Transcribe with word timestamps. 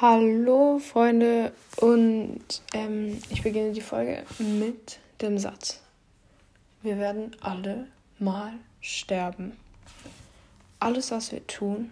Hallo 0.00 0.78
Freunde 0.78 1.50
und 1.78 2.40
ähm, 2.72 3.20
ich 3.30 3.42
beginne 3.42 3.72
die 3.72 3.80
Folge 3.80 4.22
mit 4.38 5.00
dem 5.20 5.38
Satz. 5.38 5.80
Wir 6.82 6.98
werden 6.98 7.34
alle 7.40 7.88
mal 8.20 8.52
sterben. 8.80 9.58
Alles, 10.78 11.10
was 11.10 11.32
wir 11.32 11.44
tun, 11.48 11.90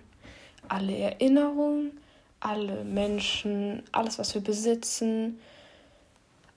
alle 0.68 0.96
Erinnerungen, 0.96 1.98
alle 2.38 2.84
Menschen, 2.84 3.82
alles, 3.90 4.20
was 4.20 4.36
wir 4.36 4.40
besitzen, 4.40 5.40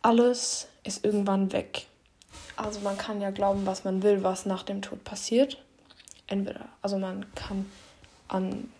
alles 0.03 0.67
ist 0.83 1.03
irgendwann 1.03 1.51
weg. 1.51 1.87
Also 2.57 2.81
man 2.81 2.95
kann 2.95 3.21
ja 3.21 3.31
glauben, 3.31 3.65
was 3.65 3.85
man 3.85 4.03
will, 4.03 4.21
was 4.21 4.45
nach 4.45 4.61
dem 4.61 4.83
Tod 4.83 5.03
passiert. 5.03 5.57
Entweder, 6.27 6.69
also 6.83 6.99
man 6.99 7.25
kann 7.33 7.65
an 8.27 8.71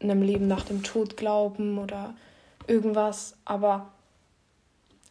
einem 0.00 0.22
Leben 0.22 0.46
nach 0.46 0.64
dem 0.64 0.82
Tod 0.82 1.16
glauben 1.16 1.78
oder 1.78 2.14
irgendwas, 2.66 3.34
aber 3.44 3.92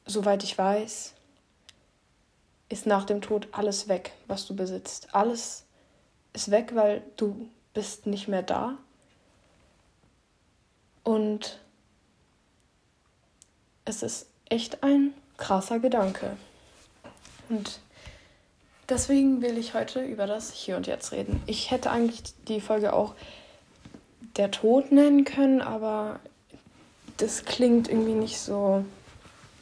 soweit 0.05 0.43
ich 0.43 0.57
weiß, 0.57 1.13
ist 2.69 2.85
nach 2.85 3.05
dem 3.05 3.21
Tod 3.21 3.47
alles 3.51 3.87
weg, 3.87 4.13
was 4.27 4.45
du 4.45 4.55
besitzt. 4.55 5.13
Alles 5.13 5.65
ist 6.33 6.51
weg, 6.51 6.71
weil 6.75 7.03
du 7.15 7.49
bist 7.73 8.07
nicht 8.07 8.27
mehr 8.27 8.43
da. 8.43 8.77
Und 11.03 11.59
es 13.85 14.01
ist 14.01 14.27
echt 14.49 14.83
ein 14.83 15.13
krasser 15.37 15.79
Gedanke. 15.79 16.37
Und 17.49 17.79
deswegen 18.89 19.41
will 19.41 19.57
ich 19.57 19.75
heute 19.75 20.03
über 20.03 20.25
das 20.25 20.51
Hier 20.51 20.77
und 20.77 20.87
Jetzt 20.87 21.11
reden. 21.11 21.41
Ich 21.45 21.69
hätte 21.69 21.91
eigentlich 21.91 22.23
die 22.47 22.61
Folge 22.61 22.93
auch 22.93 23.13
der 24.37 24.51
Tod 24.51 24.91
nennen 24.91 25.25
können, 25.25 25.61
aber 25.61 26.19
das 27.17 27.45
klingt 27.45 27.89
irgendwie 27.89 28.13
nicht 28.13 28.39
so 28.39 28.83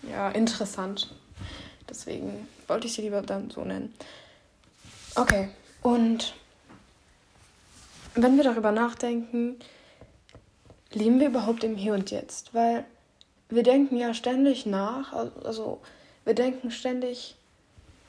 ja, 0.10 0.30
interessant. 0.30 1.14
Deswegen 1.90 2.48
wollte 2.68 2.88
ich 2.88 2.94
sie 2.94 3.02
lieber 3.02 3.22
dann 3.22 3.50
so 3.50 3.64
nennen. 3.64 3.94
Okay, 5.16 5.50
und 5.82 6.34
wenn 8.16 8.38
wir 8.38 8.44
darüber 8.44 8.72
nachdenken, 8.72 9.58
leben 10.92 11.20
wir 11.20 11.28
überhaupt 11.28 11.64
im 11.64 11.76
Hier 11.76 11.94
und 11.94 12.12
Jetzt? 12.12 12.54
Weil 12.54 12.86
wir 13.50 13.64
denken 13.64 13.98
ja 13.98 14.14
ständig 14.14 14.66
nach, 14.66 15.14
also 15.44 15.82
wir 16.26 16.34
denken 16.34 16.72
ständig 16.72 17.36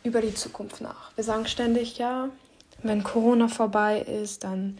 über 0.03 0.21
die 0.21 0.35
Zukunft 0.35 0.81
nach. 0.81 1.11
Wir 1.17 1.25
sagen 1.25 1.47
ständig, 1.47 1.99
ja, 1.99 2.29
wenn 2.83 3.03
Corona 3.03 3.49
vorbei 3.49 4.01
ist, 4.01 4.45
dann 4.45 4.79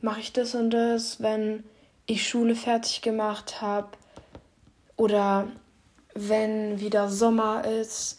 mache 0.00 0.20
ich 0.20 0.32
das 0.32 0.54
und 0.54 0.70
das, 0.70 1.20
wenn 1.20 1.64
ich 2.06 2.28
Schule 2.28 2.54
fertig 2.54 3.02
gemacht 3.02 3.60
habe 3.60 3.88
oder 4.96 5.48
wenn 6.14 6.80
wieder 6.80 7.08
Sommer 7.08 7.64
ist. 7.64 8.18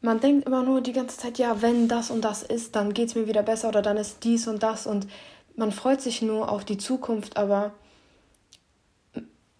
Man 0.00 0.20
denkt 0.20 0.46
immer 0.46 0.62
nur 0.62 0.80
die 0.80 0.92
ganze 0.92 1.16
Zeit, 1.16 1.38
ja, 1.38 1.62
wenn 1.62 1.88
das 1.88 2.10
und 2.10 2.22
das 2.22 2.42
ist, 2.42 2.74
dann 2.74 2.92
geht 2.92 3.08
es 3.08 3.14
mir 3.14 3.28
wieder 3.28 3.42
besser 3.42 3.68
oder 3.68 3.82
dann 3.82 3.96
ist 3.96 4.24
dies 4.24 4.48
und 4.48 4.62
das 4.62 4.86
und 4.86 5.06
man 5.54 5.70
freut 5.70 6.00
sich 6.00 6.22
nur 6.22 6.50
auf 6.50 6.64
die 6.64 6.78
Zukunft, 6.78 7.36
aber 7.36 7.72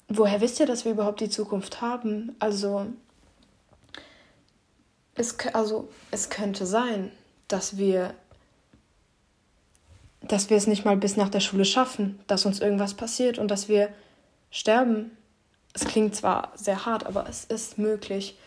woher 0.08 0.40
wisst 0.40 0.58
ihr, 0.58 0.66
dass 0.66 0.84
wir 0.84 0.92
überhaupt 0.92 1.20
die 1.20 1.28
Zukunft 1.28 1.80
haben? 1.80 2.34
Also 2.38 2.86
es, 5.14 5.36
also, 5.52 5.88
es 6.10 6.30
könnte 6.30 6.66
sein, 6.66 7.12
dass 7.48 7.76
wir 7.76 8.14
dass 10.22 10.50
wir 10.50 10.56
es 10.56 10.66
nicht 10.66 10.84
mal 10.84 10.96
bis 10.96 11.16
nach 11.16 11.28
der 11.28 11.40
Schule 11.40 11.64
schaffen, 11.64 12.20
dass 12.26 12.46
uns 12.46 12.60
irgendwas 12.60 12.94
passiert 12.94 13.38
und 13.38 13.50
dass 13.50 13.68
wir 13.68 13.88
sterben. 14.50 15.16
Es 15.74 15.84
klingt 15.84 16.14
zwar 16.14 16.52
sehr 16.54 16.86
hart, 16.86 17.06
aber 17.06 17.28
es 17.28 17.44
ist 17.44 17.78
möglich. 17.78 18.38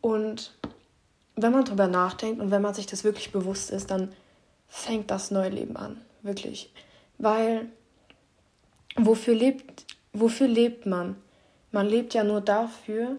Und 0.00 0.52
wenn 1.36 1.52
man 1.52 1.64
darüber 1.64 1.86
nachdenkt 1.86 2.40
und 2.40 2.50
wenn 2.50 2.62
man 2.62 2.74
sich 2.74 2.86
das 2.86 3.04
wirklich 3.04 3.32
bewusst 3.32 3.70
ist, 3.70 3.90
dann 3.90 4.12
fängt 4.68 5.10
das 5.10 5.30
neue 5.30 5.50
Leben 5.50 5.76
an. 5.76 6.00
Wirklich. 6.22 6.72
Weil 7.18 7.68
wofür 8.96 9.34
lebt, 9.34 9.86
wofür 10.12 10.48
lebt 10.48 10.86
man? 10.86 11.16
Man 11.72 11.86
lebt 11.86 12.14
ja 12.14 12.24
nur 12.24 12.40
dafür, 12.40 13.16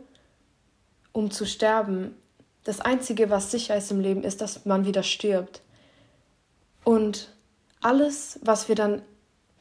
um 1.14 1.32
zu 1.32 1.46
sterben. 1.46 2.16
Das 2.64 2.82
Einzige, 2.82 3.30
was 3.30 3.52
sicher 3.52 3.78
ist 3.78 3.92
im 3.92 4.02
Leben, 4.02 4.24
ist, 4.24 4.42
dass 4.42 4.66
man 4.66 4.86
wieder 4.86 5.04
stirbt. 5.04 5.62
Und 6.84 7.34
alles, 7.88 8.40
was 8.44 8.68
wir 8.68 8.76
dann 8.76 9.02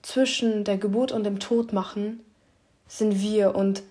zwischen 0.02 0.64
der 0.64 0.76
Geburt 0.76 1.12
und 1.12 1.24
dem 1.24 1.38
Tod 1.38 1.72
machen, 1.72 2.20
sind 2.88 3.20
wir. 3.20 3.54
Und 3.54 3.82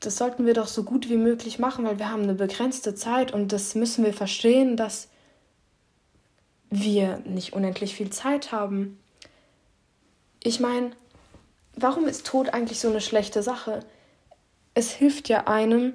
das 0.00 0.18
sollten 0.18 0.44
wir 0.44 0.54
doch 0.54 0.68
so 0.68 0.84
gut 0.84 1.08
wie 1.08 1.16
möglich 1.16 1.58
machen, 1.58 1.84
weil 1.86 1.98
wir 1.98 2.10
haben 2.10 2.22
eine 2.22 2.34
begrenzte 2.34 2.94
Zeit 2.94 3.32
und 3.32 3.52
das 3.52 3.74
müssen 3.74 4.04
wir 4.04 4.12
verstehen, 4.12 4.76
dass 4.76 5.08
wir 6.70 7.18
nicht 7.24 7.54
unendlich 7.54 7.94
viel 7.94 8.10
Zeit 8.10 8.52
haben. 8.52 8.98
Ich 10.42 10.60
meine, 10.60 10.90
warum 11.74 12.06
ist 12.06 12.26
Tod 12.26 12.50
eigentlich 12.50 12.80
so 12.80 12.88
eine 12.88 13.00
schlechte 13.00 13.42
Sache? 13.42 13.80
Es 14.74 14.90
hilft 14.90 15.30
ja 15.30 15.46
einem 15.46 15.94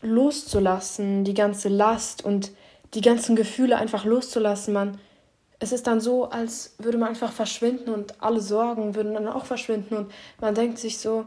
loszulassen, 0.00 1.24
die 1.24 1.34
ganze 1.34 1.68
Last 1.68 2.24
und 2.24 2.50
die 2.94 3.02
ganzen 3.02 3.36
Gefühle 3.36 3.76
einfach 3.76 4.06
loszulassen. 4.06 4.72
Man 4.72 4.98
es 5.60 5.72
ist 5.72 5.86
dann 5.86 6.00
so, 6.00 6.30
als 6.30 6.74
würde 6.78 6.96
man 6.96 7.10
einfach 7.10 7.32
verschwinden 7.32 7.90
und 7.90 8.22
alle 8.22 8.40
Sorgen 8.40 8.94
würden 8.94 9.14
dann 9.14 9.28
auch 9.28 9.44
verschwinden 9.44 9.94
und 9.94 10.12
man 10.40 10.54
denkt 10.54 10.78
sich 10.78 10.98
so, 10.98 11.26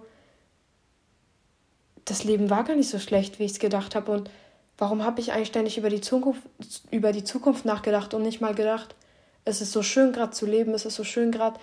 das 2.04 2.24
Leben 2.24 2.50
war 2.50 2.64
gar 2.64 2.76
nicht 2.76 2.90
so 2.90 3.00
schlecht, 3.00 3.40
wie 3.40 3.46
ich 3.46 3.54
es 3.54 3.60
gedacht 3.60 3.96
habe 3.96 4.12
und 4.12 4.30
warum 4.78 5.06
habe 5.06 5.22
ich 5.22 5.32
eigentlich 5.32 5.50
ständig 5.50 5.78
über 5.78 5.90
die 5.90 6.02
Zukunft 6.02 6.42
über 6.90 7.12
die 7.12 7.24
Zukunft 7.24 7.64
nachgedacht 7.64 8.16
und 8.16 8.24
nicht 8.24 8.42
mal 8.42 8.56
gedacht, 8.56 8.96
es 9.46 9.62
ist 9.62 9.72
so 9.72 9.84
schön 9.84 10.12
gerade 10.12 10.32
zu 10.32 10.48
leben, 10.48 10.74
es 10.74 10.86
ist 10.86 10.96
so 10.96 11.04
schön 11.04 11.32
gerade 11.32 11.60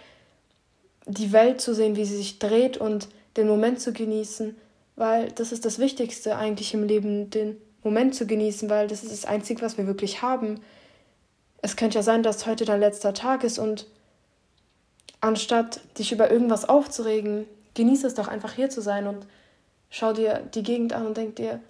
die 1.06 1.32
Welt 1.32 1.60
zu 1.60 1.74
sehen, 1.74 1.96
wie 1.96 2.04
sie 2.04 2.16
sich 2.16 2.38
dreht 2.38 2.76
und 2.76 3.08
den 3.36 3.48
Moment 3.48 3.80
zu 3.80 3.92
genießen, 3.92 4.56
weil 4.94 5.32
das 5.32 5.50
ist 5.50 5.64
das 5.64 5.80
Wichtigste 5.80 6.36
eigentlich 6.36 6.72
im 6.72 6.84
Leben, 6.84 7.30
den 7.30 7.56
Moment 7.82 8.14
zu 8.14 8.26
genießen, 8.26 8.70
weil 8.70 8.86
das 8.86 9.02
ist 9.02 9.12
das 9.12 9.24
Einzige, 9.24 9.62
was 9.62 9.76
wir 9.76 9.88
wirklich 9.88 10.22
haben 10.22 10.60
es 11.62 11.76
könnte 11.76 11.96
ja 11.96 12.02
sein, 12.02 12.22
dass 12.22 12.46
heute 12.46 12.64
dein 12.64 12.80
letzter 12.80 13.14
Tag 13.14 13.44
ist 13.44 13.58
und 13.58 13.86
anstatt 15.20 15.80
dich 15.98 16.12
über 16.12 16.30
irgendwas 16.30 16.68
aufzuregen, 16.68 17.46
genieße 17.74 18.06
es 18.06 18.14
doch 18.14 18.28
einfach 18.28 18.52
hier 18.54 18.70
zu 18.70 18.80
sein 18.80 19.06
und 19.06 19.26
schau 19.90 20.12
dir 20.12 20.40
die 20.54 20.62
Gegend 20.62 20.92
an 20.92 21.06
und 21.06 21.16
denk 21.16 21.36
dir, 21.36 21.60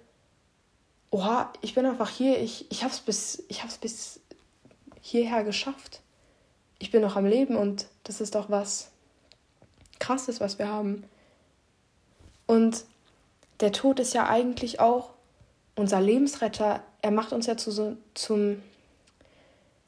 oha, 1.09 1.51
ich 1.61 1.75
bin 1.75 1.85
einfach 1.85 2.09
hier, 2.09 2.39
ich, 2.39 2.71
ich 2.71 2.83
hab's 2.83 3.01
bis, 3.01 3.43
bis 3.81 4.21
hierher 5.01 5.43
geschafft. 5.43 5.99
Ich 6.79 6.91
bin 6.91 7.01
noch 7.01 7.15
am 7.15 7.25
Leben 7.25 7.55
und 7.55 7.87
das 8.03 8.21
ist 8.21 8.35
doch 8.35 8.49
was 8.49 8.89
krasses, 9.99 10.39
was 10.39 10.57
wir 10.57 10.69
haben. 10.69 11.03
Und 12.47 12.85
der 13.59 13.71
Tod 13.71 13.99
ist 13.99 14.13
ja 14.13 14.27
eigentlich 14.27 14.79
auch 14.79 15.11
unser 15.75 16.01
Lebensretter. 16.01 16.81
Er 17.01 17.11
macht 17.11 17.33
uns 17.33 17.45
ja 17.45 17.57
zu 17.57 17.71
so, 17.71 17.97
zum 18.13 18.61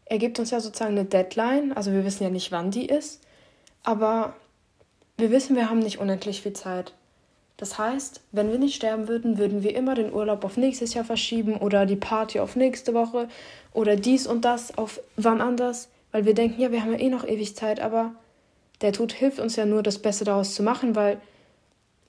er 0.05 0.17
gibt 0.17 0.39
uns 0.39 0.51
ja 0.51 0.59
sozusagen 0.59 0.97
eine 0.97 1.05
Deadline, 1.05 1.73
also 1.73 1.91
wir 1.91 2.05
wissen 2.05 2.23
ja 2.23 2.29
nicht, 2.29 2.51
wann 2.51 2.71
die 2.71 2.85
ist, 2.85 3.21
aber 3.83 4.35
wir 5.17 5.31
wissen, 5.31 5.55
wir 5.55 5.69
haben 5.69 5.79
nicht 5.79 5.99
unendlich 5.99 6.41
viel 6.41 6.53
Zeit. 6.53 6.93
Das 7.57 7.77
heißt, 7.77 8.21
wenn 8.31 8.51
wir 8.51 8.57
nicht 8.57 8.75
sterben 8.75 9.07
würden, 9.07 9.37
würden 9.37 9.63
wir 9.63 9.75
immer 9.75 9.95
den 9.95 10.11
Urlaub 10.11 10.43
auf 10.43 10.57
nächstes 10.57 10.93
Jahr 10.93 11.05
verschieben 11.05 11.57
oder 11.57 11.85
die 11.85 11.95
Party 11.95 12.39
auf 12.39 12.55
nächste 12.55 12.93
Woche 12.93 13.27
oder 13.73 13.95
dies 13.95 14.27
und 14.27 14.43
das 14.43 14.77
auf 14.77 14.99
wann 15.15 15.39
anders, 15.39 15.89
weil 16.11 16.25
wir 16.25 16.33
denken, 16.33 16.61
ja, 16.61 16.71
wir 16.71 16.81
haben 16.81 16.93
ja 16.93 16.99
eh 16.99 17.09
noch 17.09 17.27
ewig 17.27 17.55
Zeit, 17.55 17.79
aber 17.79 18.13
der 18.81 18.91
Tod 18.91 19.13
hilft 19.13 19.39
uns 19.39 19.55
ja 19.55 19.65
nur, 19.65 19.83
das 19.83 19.99
Beste 19.99 20.25
daraus 20.25 20.55
zu 20.55 20.63
machen, 20.63 20.95
weil 20.95 21.21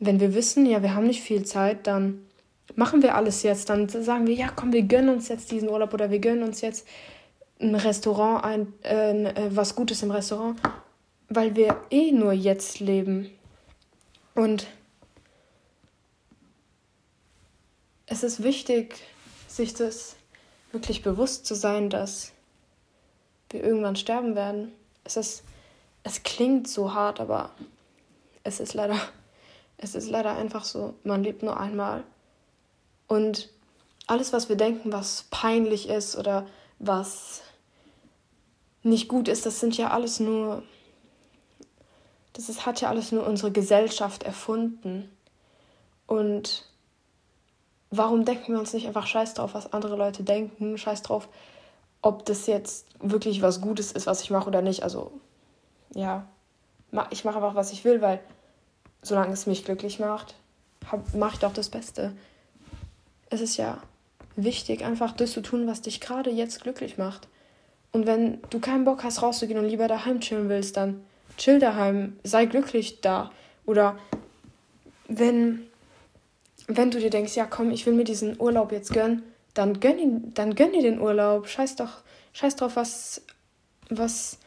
wenn 0.00 0.19
wir 0.19 0.35
wissen, 0.35 0.67
ja, 0.67 0.82
wir 0.82 0.94
haben 0.94 1.06
nicht 1.06 1.23
viel 1.23 1.44
Zeit, 1.44 1.87
dann 1.87 2.25
machen 2.75 3.02
wir 3.02 3.14
alles 3.14 3.43
jetzt. 3.43 3.70
Dann 3.70 3.88
sagen 3.88 4.26
wir, 4.26 4.35
ja, 4.35 4.49
komm, 4.55 4.73
wir 4.73 4.82
gönnen 4.82 5.11
uns 5.11 5.29
jetzt 5.29 5.50
diesen 5.50 5.69
Urlaub 5.69 5.94
oder 5.94 6.11
wir 6.11 6.19
gönnen 6.19 6.43
uns 6.43 6.61
jetzt 6.61 6.87
ein 7.60 7.74
Restaurant, 7.74 8.44
ein, 8.44 8.72
äh, 8.82 9.48
was 9.50 9.74
Gutes 9.74 10.02
im 10.02 10.10
Restaurant, 10.10 10.60
weil 11.28 11.54
wir 11.56 11.80
eh 11.90 12.12
nur 12.12 12.32
jetzt 12.32 12.80
leben. 12.80 13.30
Und 14.34 14.66
es 18.06 18.22
ist 18.22 18.42
wichtig, 18.42 18.96
sich 19.48 19.74
das 19.74 20.16
wirklich 20.72 21.02
bewusst 21.02 21.46
zu 21.46 21.54
sein, 21.54 21.88
dass 21.88 22.32
wir 23.50 23.62
irgendwann 23.62 23.96
sterben 23.96 24.34
werden. 24.34 24.72
Es 25.04 25.16
ist, 25.16 25.44
es 26.02 26.22
klingt 26.22 26.68
so 26.68 26.92
hart, 26.92 27.20
aber 27.20 27.50
es 28.42 28.60
ist 28.60 28.74
leider, 28.74 28.98
es 29.78 29.94
ist 29.94 30.10
leider 30.10 30.36
einfach 30.36 30.64
so. 30.64 30.94
Man 31.04 31.22
lebt 31.22 31.42
nur 31.42 31.58
einmal. 31.58 32.02
Und 33.06 33.50
alles, 34.06 34.32
was 34.32 34.48
wir 34.48 34.56
denken, 34.56 34.92
was 34.92 35.26
peinlich 35.30 35.88
ist 35.88 36.16
oder 36.16 36.46
was 36.79 37.43
nicht 38.82 39.09
gut 39.09 39.29
ist, 39.29 39.47
das 39.47 39.61
sind 39.61 39.76
ja 39.76 39.91
alles 39.91 40.21
nur 40.21 40.62
das 42.35 42.49
ist, 42.49 42.67
hat 42.67 42.81
ja 42.81 42.88
alles 42.88 43.12
nur 43.12 43.26
unsere 43.26 43.53
Gesellschaft 43.53 44.25
erfunden. 44.25 45.09
Und 46.06 46.67
warum 47.91 48.25
denken 48.25 48.53
wir 48.53 48.59
uns 48.59 48.75
nicht 48.75 48.87
einfach 48.87 49.06
scheiß 49.06 49.35
drauf, 49.35 49.55
was 49.55 49.73
andere 49.73 49.97
Leute 49.97 50.25
denken, 50.25 50.76
scheiß 50.76 51.03
drauf, 51.03 51.29
ob 52.03 52.26
das 52.26 52.47
jetzt 52.47 52.87
wirklich 52.99 53.41
was 53.41 53.61
Gutes 53.61 53.93
ist, 53.93 54.06
was 54.06 54.21
ich 54.23 54.31
mache 54.31 54.49
oder 54.49 54.62
nicht. 54.62 54.82
Also, 54.82 55.12
ja, 55.94 56.26
ich 57.11 57.25
mache 57.25 57.37
einfach, 57.37 57.55
was 57.55 57.73
ich 57.73 57.85
will, 57.85 58.03
weil 58.03 58.21
solange 59.00 59.32
es 59.32 59.47
mich 59.47 59.65
glücklich 59.65 60.00
macht, 60.00 60.35
mache 61.15 61.35
ich 61.35 61.41
doch 61.41 61.53
das 61.53 61.69
Beste. 61.69 62.17
Es 63.31 63.41
ist 63.41 63.56
ja 63.56 63.79
wichtig, 64.36 64.84
einfach 64.84 65.12
das 65.12 65.32
zu 65.32 65.40
tun, 65.40 65.66
was 65.66 65.82
dich 65.82 66.00
gerade 66.00 66.31
jetzt 66.31 66.62
glücklich 66.62 66.98
macht. 66.98 67.28
Und 67.92 68.06
wenn 68.06 68.38
du 68.50 68.58
keinen 68.58 68.84
Bock 68.84 69.04
hast, 69.04 69.22
rauszugehen 69.22 69.58
und 69.58 69.69
lieber 69.69 69.86
daheim 69.86 70.20
chillen 70.20 70.48
willst, 70.48 70.76
dann 70.76 71.04
chill 71.36 71.58
daheim, 71.58 72.16
sei 72.25 72.46
glücklich 72.46 73.00
da. 73.00 73.31
Oder 73.66 73.98
wenn, 75.06 75.66
wenn 76.66 76.90
du 76.90 76.98
dir 76.98 77.10
denkst, 77.10 77.36
ja 77.36 77.46
komm, 77.46 77.70
ich 77.70 77.86
will 77.86 77.94
mir 77.94 78.04
diesen 78.04 78.40
Urlaub 78.40 78.72
jetzt 78.72 78.92
gönnen, 78.92 79.22
dann 79.54 79.78
gönn 79.78 79.98
ihn, 79.98 80.34
dann 80.34 80.56
gönn 80.56 80.72
dir 80.72 80.82
den 80.82 81.00
Urlaub. 81.00 81.46
Scheiß 81.46 81.76
doch, 81.76 82.02
scheiß 82.32 82.56
drauf, 82.56 82.75
was, 82.75 83.22
was, 83.88 84.38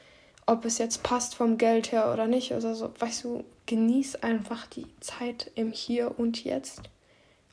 ob 0.46 0.66
es 0.66 0.78
jetzt 0.78 1.04
passt 1.04 1.36
vom 1.36 1.58
Geld 1.58 1.92
her 1.94 2.12
oder 2.12 2.28
nicht 2.28 2.52
oder. 2.52 2.76
Weißt 3.00 3.24
du, 3.24 3.46
genieß 3.66 4.18
einfach 4.18 4.68
die 4.68 4.88
Zeit 5.00 5.52
im 5.56 5.72
Hier 5.72 6.20
und 6.20 6.44
Jetzt. 6.44 6.82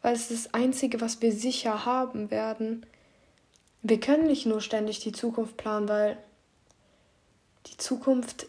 Weil 0.04 0.16
es 0.16 0.30
ist 0.30 0.44
das 0.44 0.54
Einzige, 0.54 1.00
was 1.00 1.22
wir 1.22 1.32
sicher 1.32 1.86
haben 1.86 2.30
werden. 2.30 2.84
Wir 3.80 3.98
können 3.98 4.26
nicht 4.26 4.44
nur 4.44 4.60
ständig 4.60 5.00
die 5.00 5.12
Zukunft 5.12 5.56
planen, 5.56 5.88
weil 5.88 6.18
die 7.68 7.78
Zukunft 7.78 8.44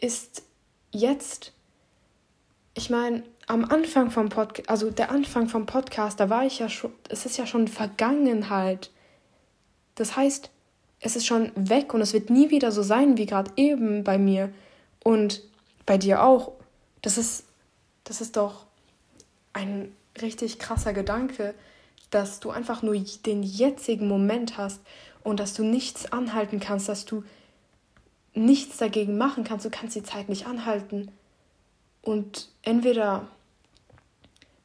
ist 0.00 0.44
jetzt. 0.92 1.52
Ich 2.74 2.90
meine, 2.90 3.24
am 3.48 3.64
Anfang 3.64 4.12
vom 4.12 4.28
Podcast, 4.28 4.70
also 4.70 4.92
der 4.92 5.10
Anfang 5.10 5.48
vom 5.48 5.66
Podcast, 5.66 6.20
da 6.20 6.30
war 6.30 6.46
ich 6.46 6.60
ja 6.60 6.68
schon, 6.68 6.92
es 7.08 7.26
ist 7.26 7.38
ja 7.38 7.44
schon 7.44 7.66
Vergangenheit. 7.66 8.92
Das 9.96 10.14
heißt, 10.14 10.48
es 11.00 11.16
ist 11.16 11.26
schon 11.26 11.50
weg 11.56 11.92
und 11.92 12.02
es 12.02 12.12
wird 12.12 12.30
nie 12.30 12.50
wieder 12.50 12.70
so 12.70 12.84
sein 12.84 13.16
wie 13.16 13.26
gerade 13.26 13.50
eben 13.56 14.04
bei 14.04 14.16
mir 14.16 14.52
und 15.02 15.42
bei 15.86 15.98
dir 15.98 16.22
auch. 16.22 16.52
Das 17.02 17.18
ist, 17.18 17.46
das 18.04 18.20
ist 18.20 18.36
doch 18.36 18.66
ein 19.52 19.90
richtig 20.22 20.58
krasser 20.58 20.92
Gedanke, 20.92 21.54
dass 22.10 22.40
du 22.40 22.50
einfach 22.50 22.82
nur 22.82 22.94
den 22.94 23.42
jetzigen 23.42 24.08
Moment 24.08 24.58
hast 24.58 24.80
und 25.22 25.40
dass 25.40 25.54
du 25.54 25.62
nichts 25.62 26.12
anhalten 26.12 26.60
kannst, 26.60 26.88
dass 26.88 27.04
du 27.04 27.24
nichts 28.34 28.78
dagegen 28.78 29.18
machen 29.18 29.44
kannst. 29.44 29.64
Du 29.64 29.70
kannst 29.70 29.96
die 29.96 30.02
Zeit 30.02 30.28
nicht 30.28 30.46
anhalten. 30.46 31.10
Und 32.02 32.48
entweder 32.62 33.26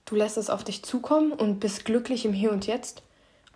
du 0.06 0.16
lässt 0.16 0.38
es 0.38 0.50
auf 0.50 0.63
dich 0.63 0.84
zukommen 0.84 1.31
und 1.31 1.60
bist 1.60 1.86
glücklich 1.86 2.25
im 2.25 2.34
Hier 2.34 2.52
und 2.52 2.68
Jetzt. 2.68 3.04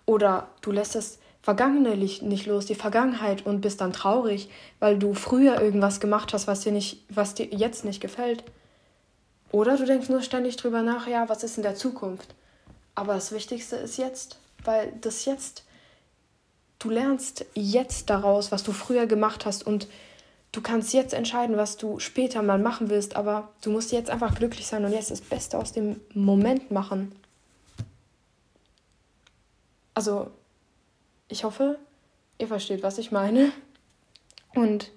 Oder 0.06 0.48
du 0.60 0.72
lässt 0.72 0.94
das 0.94 1.18
Vergangene 1.42 1.96
nicht 1.96 2.46
los, 2.46 2.66
die 2.66 2.74
Vergangenheit 2.74 3.46
und 3.46 3.62
bist 3.62 3.80
dann 3.80 3.94
traurig, 3.94 4.50
weil 4.78 4.98
du 4.98 5.14
früher 5.14 5.60
irgendwas 5.60 6.00
gemacht 6.00 6.34
hast, 6.34 6.46
was 6.46 6.60
dir, 6.60 6.72
nicht, 6.72 7.04
was 7.08 7.34
dir 7.34 7.46
jetzt 7.46 7.84
nicht 7.84 8.00
gefällt. 8.00 8.44
Oder 9.52 9.76
du 9.76 9.84
denkst 9.84 10.08
nur 10.08 10.22
ständig 10.22 10.56
drüber 10.56 10.82
nach, 10.82 11.06
ja, 11.06 11.28
was 11.28 11.42
ist 11.42 11.56
in 11.56 11.62
der 11.62 11.74
Zukunft? 11.74 12.34
Aber 12.94 13.14
das 13.14 13.32
Wichtigste 13.32 13.76
ist 13.76 13.96
jetzt, 13.96 14.38
weil 14.64 14.92
das 15.00 15.24
Jetzt, 15.24 15.64
du 16.78 16.90
lernst 16.90 17.44
jetzt 17.54 18.10
daraus, 18.10 18.52
was 18.52 18.62
du 18.62 18.72
früher 18.72 19.06
gemacht 19.06 19.46
hast 19.46 19.66
und 19.66 19.88
du 20.52 20.60
kannst 20.60 20.92
jetzt 20.92 21.14
entscheiden, 21.14 21.56
was 21.56 21.76
du 21.76 21.98
später 21.98 22.42
mal 22.42 22.58
machen 22.58 22.90
willst, 22.90 23.16
aber 23.16 23.48
du 23.62 23.70
musst 23.70 23.92
jetzt 23.92 24.10
einfach 24.10 24.34
glücklich 24.34 24.66
sein 24.66 24.84
und 24.84 24.92
jetzt 24.92 25.10
das 25.10 25.20
Beste 25.20 25.58
aus 25.58 25.72
dem 25.72 26.00
Moment 26.14 26.70
machen. 26.70 27.12
Also, 29.94 30.30
ich 31.28 31.44
hoffe, 31.44 31.78
ihr 32.38 32.48
versteht, 32.48 32.82
was 32.82 32.98
ich 32.98 33.12
meine. 33.12 33.52
Und 34.54 34.90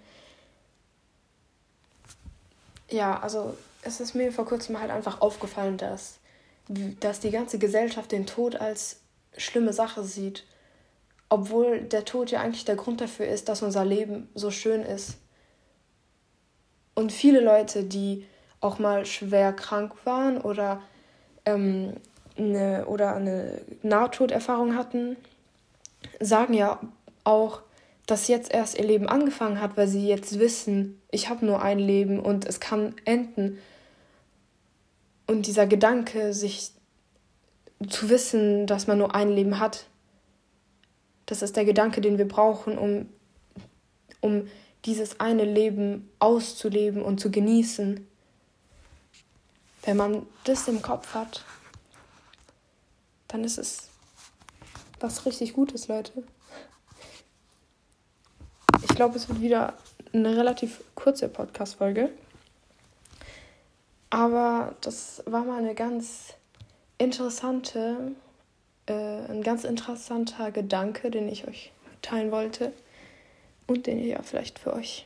ja, 2.89 3.19
also 3.19 3.55
es 3.85 3.99
ist 3.99 4.15
mir 4.15 4.31
vor 4.31 4.45
kurzem 4.45 4.79
halt 4.79 4.91
einfach 4.91 5.21
aufgefallen, 5.21 5.77
dass, 5.77 6.19
dass 6.99 7.19
die 7.19 7.31
ganze 7.31 7.59
Gesellschaft 7.59 8.11
den 8.11 8.25
Tod 8.25 8.55
als 8.55 9.01
schlimme 9.37 9.73
Sache 9.73 10.03
sieht. 10.03 10.45
Obwohl 11.29 11.81
der 11.81 12.05
Tod 12.05 12.31
ja 12.31 12.41
eigentlich 12.41 12.65
der 12.65 12.75
Grund 12.75 13.01
dafür 13.01 13.27
ist, 13.27 13.49
dass 13.49 13.63
unser 13.63 13.85
Leben 13.85 14.29
so 14.35 14.51
schön 14.51 14.83
ist. 14.83 15.17
Und 16.95 17.11
viele 17.11 17.39
Leute, 17.39 17.83
die 17.83 18.27
auch 18.61 18.79
mal 18.79 19.05
schwer 19.05 19.51
krank 19.51 19.93
waren 20.05 20.39
oder, 20.39 20.81
ähm, 21.45 21.95
eine, 22.37 22.85
oder 22.85 23.15
eine 23.15 23.61
Nahtoderfahrung 23.81 24.75
hatten, 24.75 25.17
sagen 26.19 26.53
ja 26.53 26.79
auch, 27.23 27.61
dass 28.05 28.27
jetzt 28.27 28.53
erst 28.53 28.77
ihr 28.77 28.85
Leben 28.85 29.07
angefangen 29.07 29.61
hat, 29.61 29.77
weil 29.77 29.87
sie 29.87 30.07
jetzt 30.07 30.39
wissen, 30.39 31.01
ich 31.09 31.29
habe 31.29 31.45
nur 31.45 31.61
ein 31.61 31.79
Leben 31.79 32.19
und 32.19 32.45
es 32.45 32.59
kann 32.59 32.95
enden. 33.05 33.59
Und 35.25 35.47
dieser 35.47 35.67
Gedanke, 35.67 36.33
sich 36.33 36.71
zu 37.87 38.09
wissen, 38.09 38.67
dass 38.67 38.87
man 38.87 38.97
nur 38.97 39.15
ein 39.15 39.29
Leben 39.29 39.59
hat, 39.59 39.85
das 41.25 41.41
ist 41.41 41.55
der 41.55 41.65
Gedanke, 41.65 42.01
den 42.01 42.17
wir 42.17 42.27
brauchen, 42.27 42.77
um, 42.77 43.09
um 44.19 44.47
dieses 44.83 45.21
eine 45.21 45.45
Leben 45.45 46.09
auszuleben 46.19 47.01
und 47.01 47.19
zu 47.19 47.31
genießen. 47.31 48.05
Wenn 49.83 49.97
man 49.97 50.25
das 50.43 50.67
im 50.67 50.81
Kopf 50.81 51.13
hat, 51.13 51.45
dann 53.29 53.43
ist 53.45 53.57
es 53.57 53.89
was 54.99 55.25
richtig 55.25 55.53
Gutes, 55.53 55.87
Leute. 55.87 56.23
Glaube, 59.03 59.17
es 59.17 59.27
wird 59.27 59.41
wieder 59.41 59.73
eine 60.13 60.37
relativ 60.37 60.81
kurze 60.95 61.27
Podcast-Folge. 61.27 62.09
Aber 64.09 64.75
das 64.79 65.21
war 65.25 65.43
mal 65.43 65.57
eine 65.57 65.75
ganz 65.75 66.35
interessante, 66.97 68.13
äh, 68.85 68.93
ein 68.93 69.43
ganz 69.43 69.65
interessanter 69.65 70.51
Gedanke, 70.51 71.11
den 71.11 71.27
ich 71.27 71.45
euch 71.49 71.73
teilen 72.01 72.31
wollte 72.31 72.71
und 73.67 73.87
den 73.87 73.99
ihr 73.99 74.07
ja 74.07 74.21
vielleicht 74.21 74.57
für 74.57 74.71
euch 74.71 75.05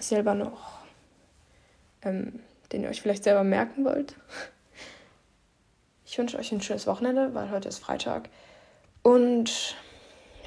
selber 0.00 0.34
noch, 0.34 0.80
ähm, 2.02 2.40
den 2.72 2.82
ihr 2.82 2.88
euch 2.88 3.00
vielleicht 3.00 3.22
selber 3.22 3.44
merken 3.44 3.84
wollt. 3.84 4.16
Ich 6.04 6.18
wünsche 6.18 6.36
euch 6.36 6.50
ein 6.50 6.62
schönes 6.62 6.88
Wochenende, 6.88 7.32
weil 7.32 7.52
heute 7.52 7.68
ist 7.68 7.78
Freitag. 7.78 8.28
Und 9.04 9.76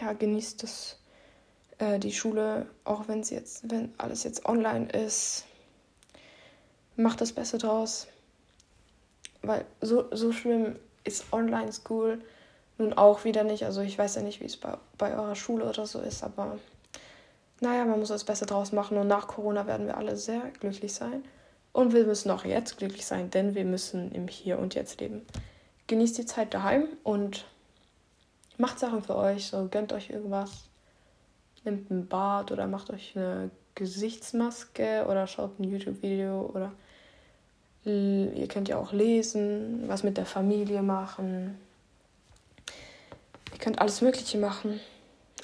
ja, 0.02 0.12
genießt 0.12 0.64
das, 0.64 0.99
äh, 1.80 2.00
die 2.00 2.14
Schule, 2.14 2.68
auch 2.84 3.08
wenn 3.08 3.24
sie 3.24 3.36
jetzt, 3.36 3.70
wenn 3.70 3.94
alles 3.98 4.24
jetzt 4.24 4.46
online 4.46 4.90
ist. 4.90 5.46
Macht 6.96 7.22
das 7.22 7.32
Beste 7.32 7.58
draus. 7.58 8.08
Weil 9.42 9.66
so, 9.82 10.06
so 10.12 10.32
schlimm 10.32 10.76
ist 11.04 11.32
Online-School 11.32 12.22
nun 12.78 12.94
auch 12.94 13.24
wieder 13.24 13.44
nicht. 13.44 13.66
Also 13.66 13.82
ich 13.82 13.98
weiß 13.98 14.16
ja 14.16 14.22
nicht, 14.22 14.42
wie 14.42 14.46
es 14.46 14.58
bei, 14.58 14.78
bei 14.98 15.14
eurer 15.14 15.36
Schule 15.36 15.66
oder 15.66 15.86
so 15.86 16.00
ist, 16.00 16.24
aber 16.24 16.58
naja, 17.62 17.84
man 17.86 18.00
muss 18.00 18.10
das 18.10 18.24
Beste 18.24 18.46
draus 18.46 18.72
machen 18.72 18.98
und 18.98 19.08
nach 19.08 19.28
Corona 19.28 19.68
werden 19.68 19.88
wir 19.88 19.98
alle 19.98 20.16
sehr 20.16 20.42
glücklich 20.60 20.94
sein. 20.94 21.24
Und 21.72 21.94
wir 21.94 22.06
müssen 22.06 22.32
auch 22.32 22.46
jetzt 22.46 22.78
glücklich 22.78 23.06
sein, 23.06 23.30
denn 23.30 23.54
wir 23.54 23.66
müssen 23.66 24.12
im 24.12 24.28
Hier 24.28 24.60
und 24.60 24.76
Jetzt 24.76 25.02
leben. 25.02 25.26
Genießt 25.88 26.18
die 26.18 26.26
Zeit 26.26 26.54
daheim 26.54 26.88
und 27.04 27.46
macht 28.58 28.80
Sachen 28.80 29.04
für 29.04 29.16
euch, 29.16 29.48
so 29.48 29.68
gönnt 29.70 29.94
euch 29.94 30.10
irgendwas. 30.10 30.69
Nehmt 31.64 31.90
ein 31.90 32.08
Bad 32.08 32.52
oder 32.52 32.68
macht 32.68 32.90
euch 32.90 33.16
eine 33.16 33.52
Gesichtsmaske 33.76 35.06
oder 35.10 35.28
schaut 35.28 35.60
ein 35.60 35.64
YouTube-Video 35.64 36.52
oder 36.54 36.72
ihr 37.86 38.48
könnt 38.48 38.68
ja 38.68 38.78
auch 38.78 38.92
lesen, 38.92 39.84
was 39.88 40.04
mit 40.04 40.18
der 40.18 40.26
Familie 40.26 40.82
machen. 40.82 41.58
Ihr 43.54 43.60
könnt 43.60 43.80
alles 43.80 44.02
Mögliche 44.02 44.38
machen 44.38 44.80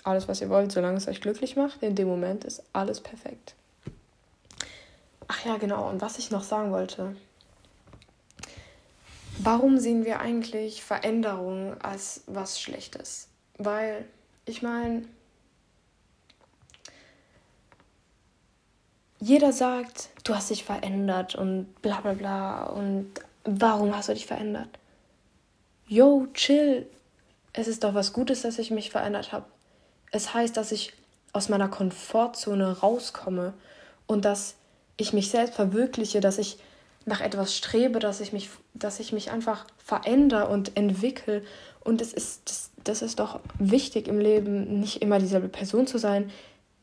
alles, 0.06 0.28
was 0.28 0.40
ihr 0.40 0.50
wollt, 0.50 0.72
solange 0.72 0.98
es 0.98 1.08
euch 1.08 1.20
glücklich 1.20 1.56
macht. 1.56 1.82
In 1.82 1.96
dem 1.96 2.08
Moment 2.08 2.46
ist 2.46 2.64
alles 2.74 3.02
perfekt. 3.02 3.56
Ach 5.28 5.44
ja, 5.46 5.58
genau. 5.58 5.90
Und 5.90 6.02
was 6.02 6.20
ich 6.20 6.30
noch 6.32 6.44
sagen 6.44 6.72
wollte. 6.72 7.16
Warum 9.40 9.80
sehen 9.80 10.06
wir 10.06 10.20
eigentlich 10.20 10.84
Veränderungen 10.84 11.82
als 11.82 12.24
was 12.28 12.62
Schlechtes? 12.62 13.28
Weil, 13.58 14.06
ich 14.46 14.62
meine, 14.62 15.04
jeder 19.26 19.52
sagt, 19.52 20.10
du 20.24 20.36
hast 20.36 20.50
dich 20.50 20.64
verändert 20.64 21.36
und 21.36 21.74
bla 21.82 22.02
bla 22.02 22.14
bla 22.14 22.64
und 22.66 23.12
warum 23.44 23.96
hast 23.96 24.10
du 24.10 24.14
dich 24.14 24.26
verändert? 24.26 24.70
Yo, 25.88 26.28
chill. 26.34 26.88
Es 27.54 27.68
ist 27.68 27.84
doch 27.84 27.94
was 27.94 28.14
Gutes, 28.14 28.42
dass 28.42 28.60
ich 28.60 28.72
mich 28.72 28.92
verändert 28.92 29.32
habe 29.32 29.46
es 30.16 30.34
heißt, 30.34 30.56
dass 30.56 30.72
ich 30.72 30.94
aus 31.34 31.50
meiner 31.50 31.68
Komfortzone 31.68 32.80
rauskomme 32.80 33.54
und 34.08 34.24
dass 34.24 34.56
ich 34.98 35.12
mich 35.12 35.30
selbst 35.30 35.56
verwirkliche, 35.56 36.22
dass 36.22 36.38
ich 36.38 36.58
nach 37.06 37.22
etwas 37.22 37.56
strebe, 37.56 38.00
dass 38.00 38.22
ich 38.22 38.32
mich, 38.32 38.50
dass 38.74 39.00
ich 39.00 39.12
mich 39.12 39.32
einfach 39.32 39.66
verändere 39.78 40.48
und 40.48 40.78
entwickle. 40.78 41.44
Und 41.82 42.02
es 42.02 42.14
ist, 42.14 42.50
das, 42.50 42.72
das 42.84 43.02
ist 43.02 43.20
doch 43.20 43.42
wichtig 43.60 44.08
im 44.08 44.20
Leben, 44.20 44.80
nicht 44.80 45.02
immer 45.02 45.20
dieselbe 45.20 45.50
Person 45.50 45.86
zu 45.86 45.98
sein. 45.98 46.32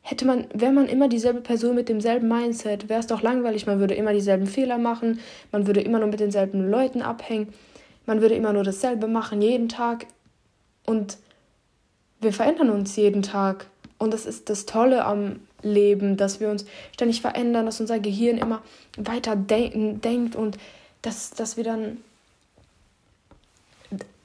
Hätte 0.03 0.27
man, 0.27 0.47
wäre 0.53 0.73
man 0.73 0.87
immer 0.87 1.09
dieselbe 1.09 1.41
Person 1.41 1.77
mit 1.77 1.89
demselben 1.89 2.27
Mindset, 2.27 2.89
wäre 2.89 3.01
es 3.01 3.07
doch 3.07 3.23
langweilig. 3.23 3.67
Man 3.67 3.79
würde 3.79 3.95
immer 3.95 4.13
dieselben 4.13 4.47
Fehler 4.47 4.77
machen, 4.77 5.21
man 5.53 5.67
würde 5.69 5.81
immer 5.81 6.01
nur 6.01 6.09
mit 6.09 6.19
denselben 6.19 6.69
Leuten 6.69 7.03
abhängen, 7.03 7.55
man 8.05 8.21
würde 8.21 8.35
immer 8.35 8.53
nur 8.53 8.65
dasselbe 8.65 9.07
machen, 9.07 9.41
jeden 9.41 9.69
Tag. 9.69 10.07
Und 10.87 11.19
wir 12.21 12.33
verändern 12.33 12.71
uns 12.71 12.97
jeden 12.97 13.23
Tag. 13.23 13.67
Und 13.99 14.13
das 14.13 14.27
ist 14.27 14.51
das 14.51 14.67
Tolle 14.67 15.05
am 15.05 15.41
Leben, 15.63 16.17
dass 16.17 16.41
wir 16.41 16.51
uns 16.51 16.65
ständig 16.93 17.21
verändern, 17.21 17.67
dass 17.67 17.81
unser 17.81 18.01
Gehirn 18.01 18.39
immer 18.39 18.63
weiter 18.97 19.37
de 19.37 19.95
denkt 19.95 20.35
und 20.35 20.59
dass, 21.03 21.31
dass 21.31 21.57
wir 21.57 21.63
dann 21.63 21.99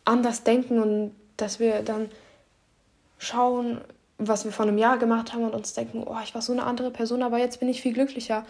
anders 0.05 0.43
denken 0.43 0.81
und 0.81 1.15
dass 1.37 1.59
wir 1.59 1.83
dann 1.83 2.09
schauen, 3.19 3.81
was 4.17 4.45
wir 4.45 4.51
vor 4.51 4.65
einem 4.65 4.77
Jahr 4.77 4.97
gemacht 4.97 5.33
haben 5.33 5.43
und 5.43 5.53
uns 5.53 5.73
denken, 5.73 6.03
oh, 6.05 6.17
ich 6.23 6.33
war 6.33 6.41
so 6.41 6.51
eine 6.51 6.63
andere 6.63 6.91
Person, 6.91 7.21
aber 7.21 7.37
jetzt 7.37 7.59
bin 7.59 7.69
ich 7.69 7.81
viel 7.81 7.93
glücklicher. 7.93 8.45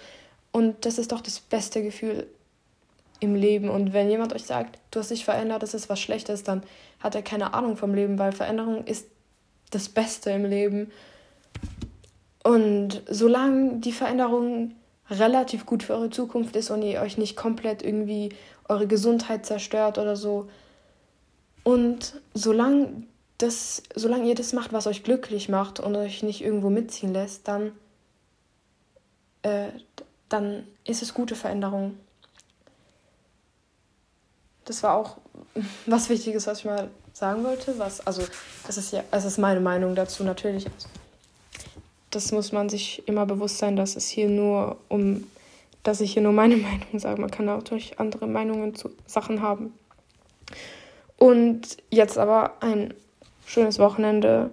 Und 0.52 0.86
das 0.86 0.98
ist 0.98 1.12
doch 1.12 1.22
das 1.22 1.40
beste 1.40 1.84
Gefühl 1.84 2.28
im 3.20 3.36
Leben. 3.36 3.70
Und 3.70 3.94
wenn 3.94 4.10
jemand 4.10 4.34
euch 4.34 4.44
sagt, 4.44 4.80
du 4.92 5.00
hast 5.00 5.12
dich 5.12 5.26
verändert, 5.26 5.64
das 5.64 5.74
ist 5.74 5.90
was 5.90 6.00
Schlechtes, 6.00 6.44
dann 6.44 6.64
hat 7.00 7.16
er 7.16 7.22
keine 7.22 7.54
Ahnung 7.54 7.78
vom 7.78 7.94
Leben, 7.94 8.18
weil 8.18 8.32
Veränderung 8.32 8.86
ist 8.86 9.08
das 9.72 9.90
Beste 9.90 10.32
im 10.32 10.46
Leben. 10.46 10.92
Und 12.44 13.02
solange 13.10 13.80
die 13.80 13.92
Veränderung 13.92 14.76
relativ 15.10 15.66
gut 15.66 15.84
für 15.84 15.94
eure 15.94 16.10
Zukunft 16.10 16.56
ist 16.56 16.70
und 16.70 16.82
ihr 16.82 17.02
euch 17.02 17.18
nicht 17.18 17.36
komplett 17.36 17.82
irgendwie 17.82 18.30
eure 18.68 18.88
Gesundheit 18.88 19.46
zerstört 19.46 19.98
oder 19.98 20.16
so. 20.16 20.50
Und 21.64 22.20
solange, 22.34 23.04
das, 23.38 23.84
solange 23.96 24.28
ihr 24.28 24.36
das 24.36 24.54
macht, 24.54 24.74
was 24.74 24.88
euch 24.88 25.04
glücklich 25.04 25.50
macht 25.50 25.80
und 25.80 25.96
euch 25.96 26.24
nicht 26.24 26.42
irgendwo 26.42 26.70
mitziehen 26.70 27.14
lässt, 27.14 27.48
dann, 27.48 27.72
äh, 29.44 29.70
dann 30.30 30.68
ist 30.86 31.04
es 31.04 31.14
gute 31.14 31.36
Veränderung. 31.36 31.98
Das 34.66 34.82
war 34.84 34.96
auch 34.96 35.18
was 35.86 36.10
Wichtiges, 36.10 36.48
was 36.48 36.60
ich 36.60 36.66
mal 36.66 36.90
sagen 37.14 37.44
wollte. 37.44 37.78
Was, 37.78 38.06
also, 38.06 38.24
das 38.66 38.78
ist 38.78 38.92
ja, 38.92 39.04
das 39.12 39.26
ist 39.26 39.38
meine 39.38 39.60
Meinung 39.60 39.94
dazu 39.94 40.24
natürlich. 40.24 40.66
Das 42.10 42.32
muss 42.32 42.52
man 42.52 42.70
sich 42.70 43.08
immer 43.08 43.26
bewusst 43.26 43.60
sein, 43.60 43.76
dass 43.76 43.96
es 43.96 44.08
hier 44.08 44.30
nur 44.30 44.78
um, 44.88 45.30
dass 45.84 46.02
ich 46.02 46.14
hier 46.14 46.24
nur 46.24 46.32
meine 46.34 46.58
Meinung 46.58 46.98
sage. 46.98 47.22
Man 47.22 47.30
kann 47.30 47.46
natürlich 47.46 48.00
andere 48.00 48.26
Meinungen 48.26 48.74
zu 48.74 48.90
Sachen 49.06 49.44
haben. 49.44 49.74
Und 51.18 51.78
jetzt 51.90 52.18
aber 52.18 52.62
ein 52.62 52.94
schönes 53.48 53.80
Wochenende 53.80 54.52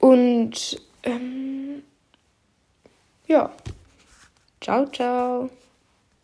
und 0.00 0.80
ähm, 1.04 1.82
ja, 3.26 3.50
ciao, 4.60 4.86
ciao. 4.86 5.50